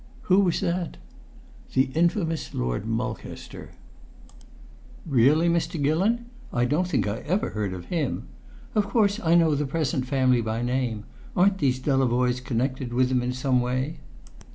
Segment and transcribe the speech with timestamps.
[0.21, 0.97] "Who was that?"
[1.75, 3.69] "The infamous Lord Mulcaster."
[5.05, 5.79] "Really, Mr.
[5.79, 6.25] Gillon?
[6.51, 8.23] I don't think I ever heard of him.
[8.73, 11.03] Of course I know the present family by name;
[11.37, 13.99] aren't these Delavoyes connected with them in some way?"